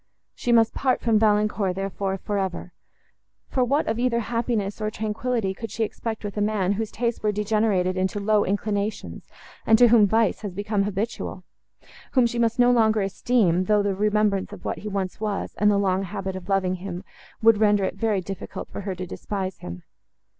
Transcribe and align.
She 0.33 0.51
must 0.51 0.73
part 0.73 0.99
from 0.99 1.19
Valancourt, 1.19 1.75
therefore, 1.75 2.17
for 2.17 2.39
ever—for 2.39 3.63
what 3.63 3.85
of 3.85 3.99
either 3.99 4.19
happiness 4.19 4.81
or 4.81 4.89
tranquillity 4.89 5.53
could 5.53 5.69
she 5.69 5.83
expect 5.83 6.23
with 6.23 6.35
a 6.37 6.41
man, 6.41 6.71
whose 6.71 6.89
tastes 6.89 7.21
were 7.21 7.31
degenerated 7.31 7.95
into 7.95 8.19
low 8.19 8.43
inclinations, 8.43 9.29
and 9.63 9.77
to 9.77 9.89
whom 9.89 10.07
vice 10.07 10.41
was 10.41 10.53
become 10.55 10.85
habitual? 10.85 11.43
whom 12.13 12.25
she 12.25 12.39
must 12.39 12.57
no 12.57 12.71
longer 12.71 13.01
esteem, 13.03 13.65
though 13.65 13.83
the 13.83 13.93
remembrance 13.93 14.51
of 14.51 14.65
what 14.65 14.79
he 14.79 14.87
once 14.87 15.19
was, 15.21 15.53
and 15.59 15.69
the 15.69 15.77
long 15.77 16.01
habit 16.01 16.35
of 16.35 16.49
loving 16.49 16.77
him, 16.77 17.03
would 17.43 17.59
render 17.59 17.83
it 17.83 17.93
very 17.93 18.21
difficult 18.21 18.69
for 18.69 18.81
her 18.81 18.95
to 18.95 19.05
despise 19.05 19.59
him. 19.59 19.83